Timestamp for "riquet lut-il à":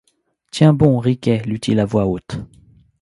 0.97-1.85